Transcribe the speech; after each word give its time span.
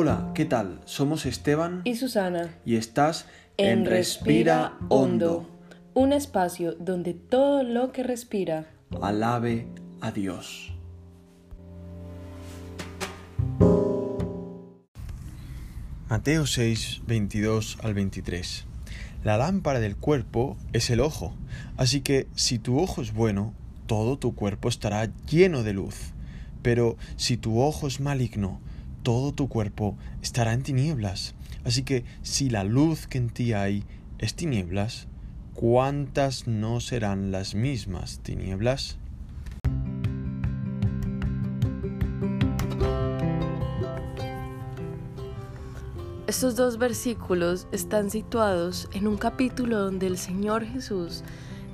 Hola, 0.00 0.30
¿qué 0.32 0.44
tal? 0.44 0.80
Somos 0.84 1.26
Esteban 1.26 1.82
y 1.82 1.96
Susana 1.96 2.54
y 2.64 2.76
estás 2.76 3.26
en 3.56 3.84
Respira 3.84 4.78
Hondo, 4.90 5.50
un 5.92 6.12
espacio 6.12 6.74
donde 6.74 7.14
todo 7.14 7.64
lo 7.64 7.90
que 7.90 8.04
respira 8.04 8.66
alabe 9.02 9.66
a 10.00 10.12
Dios. 10.12 10.72
Mateo 16.08 16.46
6, 16.46 17.02
22 17.08 17.78
al 17.82 17.94
23. 17.94 18.66
La 19.24 19.36
lámpara 19.36 19.80
del 19.80 19.96
cuerpo 19.96 20.56
es 20.72 20.90
el 20.90 21.00
ojo, 21.00 21.34
así 21.76 22.02
que 22.02 22.28
si 22.36 22.60
tu 22.60 22.78
ojo 22.78 23.02
es 23.02 23.12
bueno, 23.12 23.52
todo 23.86 24.16
tu 24.16 24.36
cuerpo 24.36 24.68
estará 24.68 25.10
lleno 25.28 25.64
de 25.64 25.72
luz. 25.72 26.12
Pero 26.62 26.96
si 27.16 27.36
tu 27.36 27.60
ojo 27.60 27.88
es 27.88 27.98
maligno, 27.98 28.60
todo 29.08 29.32
tu 29.32 29.48
cuerpo 29.48 29.96
estará 30.20 30.52
en 30.52 30.62
tinieblas. 30.62 31.34
Así 31.64 31.82
que 31.82 32.04
si 32.20 32.50
la 32.50 32.62
luz 32.62 33.06
que 33.06 33.16
en 33.16 33.30
ti 33.30 33.54
hay 33.54 33.82
es 34.18 34.34
tinieblas, 34.34 35.08
¿cuántas 35.54 36.46
no 36.46 36.80
serán 36.80 37.32
las 37.32 37.54
mismas 37.54 38.18
tinieblas? 38.18 38.98
Estos 46.26 46.54
dos 46.54 46.76
versículos 46.76 47.66
están 47.72 48.10
situados 48.10 48.90
en 48.92 49.08
un 49.08 49.16
capítulo 49.16 49.78
donde 49.78 50.06
el 50.06 50.18
Señor 50.18 50.66
Jesús 50.66 51.24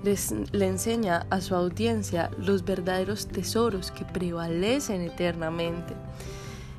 le 0.04 0.68
enseña 0.68 1.26
a 1.30 1.40
su 1.40 1.56
audiencia 1.56 2.30
los 2.38 2.64
verdaderos 2.64 3.26
tesoros 3.26 3.90
que 3.90 4.04
prevalecen 4.04 5.00
eternamente 5.00 5.94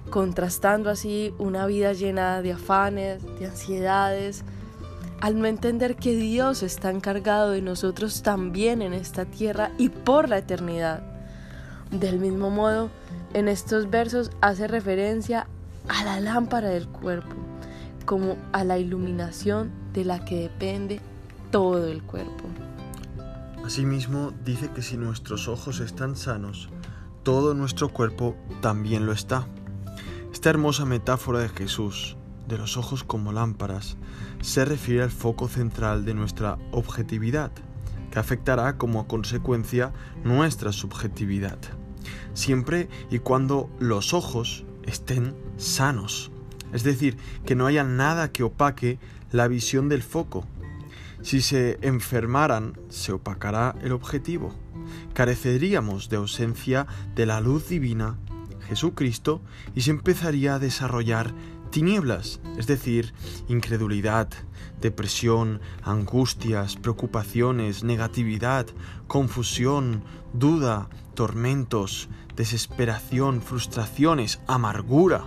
contrastando 0.10 0.90
así 0.90 1.34
una 1.38 1.66
vida 1.66 1.94
llena 1.94 2.42
de 2.42 2.54
afanes, 2.54 3.24
de 3.40 3.48
ansiedades, 3.48 4.44
al 5.22 5.40
no 5.40 5.46
entender 5.46 5.96
que 5.96 6.16
Dios 6.16 6.64
está 6.64 6.92
encargado 6.92 7.52
de 7.52 7.62
nosotros 7.62 8.22
también 8.22 8.82
en 8.82 8.94
esta 8.94 9.26
tierra 9.26 9.72
y 9.78 9.90
por 9.90 10.30
la 10.30 10.38
eternidad. 10.38 11.02
Del 11.92 12.20
mismo 12.20 12.50
modo, 12.50 12.90
en 13.34 13.48
estos 13.48 13.90
versos 13.90 14.32
hace 14.42 14.68
referencia 14.68 15.48
a 15.88 16.04
la 16.04 16.20
lámpara 16.20 16.70
del 16.70 16.88
cuerpo, 16.88 17.36
como 18.06 18.38
a 18.52 18.64
la 18.64 18.78
iluminación 18.78 19.72
de 19.94 20.06
la 20.06 20.24
que 20.24 20.42
depende 20.42 21.00
todo 21.52 21.88
el 21.88 22.04
cuerpo. 22.04 22.44
Asimismo, 23.64 24.32
dice 24.44 24.70
que 24.70 24.82
si 24.82 24.96
nuestros 24.96 25.48
ojos 25.48 25.80
están 25.80 26.16
sanos, 26.16 26.70
todo 27.24 27.56
nuestro 27.56 27.90
cuerpo 27.90 28.36
también 28.62 29.06
lo 29.06 29.12
está. 29.12 29.48
Esta 30.46 30.52
hermosa 30.52 30.86
metáfora 30.86 31.40
de 31.40 31.50
Jesús, 31.50 32.18
de 32.48 32.60
los 32.60 32.78
ojos 32.78 33.04
como 33.04 33.32
lámparas, 33.32 33.98
se 34.44 34.64
refiere 34.64 35.02
al 35.02 35.10
foco 35.10 35.48
central 35.48 36.06
de 36.06 36.14
nuestra 36.14 36.60
objetividad, 36.72 37.52
que 38.12 38.20
afectará 38.20 38.78
como 38.78 39.08
consecuencia 39.08 39.92
nuestra 40.24 40.72
subjetividad, 40.72 41.58
siempre 42.36 42.90
y 43.10 43.18
cuando 43.18 43.72
los 43.80 44.14
ojos 44.14 44.66
estén 44.84 45.36
sanos, 45.58 46.30
es 46.74 46.84
decir, 46.84 47.18
que 47.44 47.56
no 47.56 47.66
haya 47.66 47.84
nada 47.84 48.32
que 48.32 48.44
opaque 48.44 49.00
la 49.32 49.48
visión 49.48 49.90
del 49.90 50.04
foco. 50.04 50.46
Si 51.24 51.42
se 51.42 51.80
enfermaran, 51.82 52.78
se 52.90 53.14
opacará 53.14 53.74
el 53.82 53.94
objetivo. 53.94 54.54
Careceríamos 55.16 56.08
de 56.10 56.18
ausencia 56.18 56.86
de 57.16 57.26
la 57.26 57.42
luz 57.42 57.68
divina 57.68 58.20
Jesucristo 58.66 59.42
y 59.74 59.82
se 59.82 59.92
empezaría 59.92 60.56
a 60.56 60.60
desarrollar 60.60 61.34
tinieblas, 61.70 62.40
es 62.58 62.68
decir, 62.68 63.14
incredulidad, 63.48 64.30
depresión, 64.82 65.62
angustias, 65.84 66.76
preocupaciones, 66.76 67.84
negatividad, 67.84 68.68
confusión, 69.08 70.04
duda, 70.34 70.90
tormentos, 71.16 72.10
desesperación, 72.36 73.42
frustraciones, 73.42 74.40
amargura. 74.48 75.24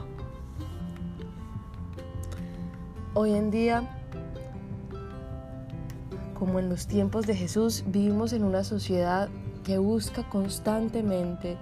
Hoy 3.14 3.32
en 3.32 3.50
día, 3.50 3.98
como 6.38 6.60
en 6.60 6.68
los 6.68 6.86
tiempos 6.86 7.26
de 7.26 7.34
Jesús, 7.34 7.84
vivimos 7.86 8.32
en 8.32 8.44
una 8.44 8.62
sociedad 8.62 9.28
que 9.64 9.78
busca 9.78 10.28
constantemente 10.28 11.58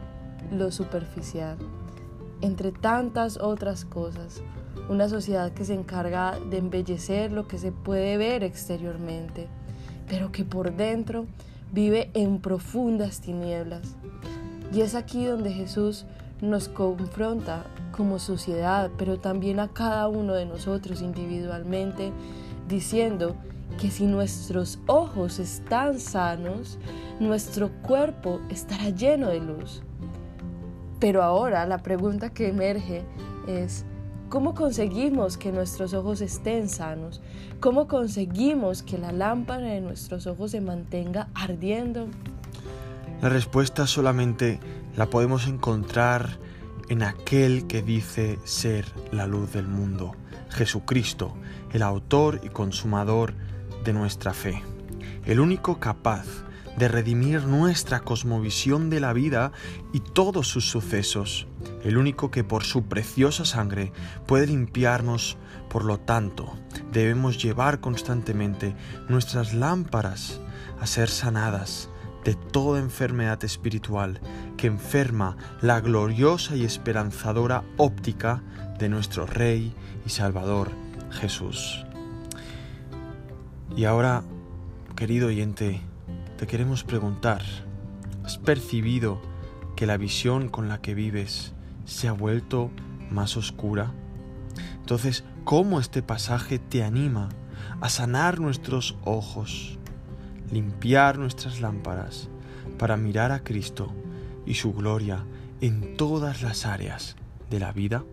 lo 0.53 0.71
superficial, 0.71 1.57
entre 2.41 2.73
tantas 2.73 3.39
otras 3.39 3.85
cosas. 3.85 4.43
Una 4.89 5.09
sociedad 5.09 5.53
que 5.53 5.65
se 5.65 5.75
encarga 5.75 6.39
de 6.51 6.59
embellecer 6.59 7.33
lo 7.33 7.49
que 7.49 7.59
se 7.59 7.73
puede 7.73 8.17
ver 8.17 8.45
exteriormente, 8.45 9.49
pero 10.09 10.31
que 10.31 10.45
por 10.45 10.75
dentro 10.77 11.27
vive 11.73 12.11
en 12.15 12.41
profundas 12.41 13.21
tinieblas. 13.21 13.97
Y 14.73 14.81
es 14.81 14.95
aquí 14.95 15.25
donde 15.25 15.53
Jesús 15.53 16.07
nos 16.41 16.69
confronta 16.69 17.65
como 17.93 18.19
sociedad, 18.19 18.91
pero 18.99 19.19
también 19.19 19.59
a 19.61 19.69
cada 19.69 20.09
uno 20.09 20.35
de 20.35 20.45
nosotros 20.45 21.01
individualmente, 21.01 22.13
diciendo 22.69 23.37
que 23.81 23.91
si 23.91 24.07
nuestros 24.07 24.79
ojos 24.87 25.39
están 25.39 25.99
sanos, 25.99 26.79
nuestro 27.21 27.71
cuerpo 27.83 28.41
estará 28.51 28.91
lleno 28.91 29.29
de 29.29 29.41
luz. 29.41 29.83
Pero 31.07 31.23
ahora 31.23 31.65
la 31.67 31.79
pregunta 31.79 32.31
que 32.31 32.49
emerge 32.49 33.05
es, 33.47 33.85
¿cómo 34.29 34.57
conseguimos 34.57 35.37
que 35.37 35.53
nuestros 35.53 35.95
ojos 35.95 36.21
estén 36.21 36.69
sanos? 36.69 37.23
¿Cómo 37.61 37.87
conseguimos 37.87 38.83
que 38.83 38.99
la 38.99 39.13
lámpara 39.13 39.69
de 39.69 39.81
nuestros 39.81 40.27
ojos 40.27 40.51
se 40.51 40.61
mantenga 40.61 41.29
ardiendo? 41.33 42.09
La 43.23 43.29
respuesta 43.29 43.87
solamente 43.87 44.59
la 44.97 45.07
podemos 45.07 45.47
encontrar 45.47 46.41
en 46.89 47.05
aquel 47.05 47.69
que 47.69 47.83
dice 47.83 48.41
ser 48.43 48.87
la 49.13 49.29
luz 49.29 49.53
del 49.53 49.69
mundo, 49.69 50.17
Jesucristo, 50.51 51.37
el 51.73 51.83
autor 51.83 52.41
y 52.43 52.49
consumador 52.49 53.33
de 53.85 53.93
nuestra 53.93 54.33
fe, 54.33 54.61
el 55.25 55.39
único 55.39 55.79
capaz 55.79 56.27
de 56.77 56.89
redimir 56.89 57.45
nuestra 57.45 58.01
cosmovisión 58.01 58.91
de 58.91 59.01
la 59.01 59.13
vida 59.13 59.53
y 59.93 60.01
todos 60.01 60.49
sus 60.49 60.69
sucesos, 60.69 61.47
el 61.83 61.97
único 61.97 62.31
que 62.31 62.45
por 62.45 62.65
su 62.65 62.85
preciosa 62.85 63.45
sangre 63.45 63.93
puede 64.27 64.47
limpiarnos. 64.47 65.37
Por 65.71 65.85
lo 65.85 65.99
tanto, 65.99 66.55
debemos 66.93 67.43
llevar 67.43 67.81
constantemente 67.81 68.75
nuestras 69.09 69.53
lámparas 69.53 70.41
a 70.81 70.87
ser 70.87 71.09
sanadas 71.09 71.89
de 72.25 72.35
toda 72.35 72.81
enfermedad 72.81 73.43
espiritual 73.45 74.21
que 74.57 74.67
enferma 74.67 75.37
la 75.63 75.81
gloriosa 75.81 76.57
y 76.57 76.65
esperanzadora 76.65 77.63
óptica 77.77 78.43
de 78.79 78.89
nuestro 78.89 79.27
Rey 79.27 79.73
y 80.05 80.11
Salvador 80.11 80.71
Jesús. 81.11 81.85
Y 83.77 83.85
ahora, 83.85 84.25
querido 84.97 85.29
oyente, 85.29 85.83
te 86.37 86.47
queremos 86.47 86.85
preguntar, 86.85 87.43
¿has 88.23 88.37
percibido 88.37 89.21
que 89.75 89.87
la 89.87 89.97
visión 89.97 90.49
con 90.49 90.69
la 90.69 90.83
que 90.83 90.95
vives 90.95 91.55
se 91.87 92.09
ha 92.09 92.13
vuelto 92.13 92.71
más 93.11 93.39
oscura? 93.39 93.93
Entonces, 94.79 95.25
¿cómo 95.45 95.81
este 95.81 96.03
pasaje 96.03 96.59
te 96.59 96.85
anima 96.85 97.31
a 97.81 97.89
sanar 97.89 98.39
nuestros 98.39 98.99
ojos, 99.05 99.79
limpiar 100.51 101.19
nuestras 101.19 101.61
lámparas 101.61 102.29
para 102.79 102.99
mirar 102.99 103.33
a 103.33 103.43
Cristo 103.43 103.93
y 104.45 104.55
su 104.55 104.75
gloria 104.75 105.25
en 105.63 105.97
todas 105.97 106.43
las 106.43 106.67
áreas 106.67 107.17
de 107.49 107.61
la 107.61 107.73
vida? 107.73 108.05